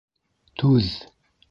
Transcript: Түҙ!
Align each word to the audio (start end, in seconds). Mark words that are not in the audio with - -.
Түҙ! 0.63 0.91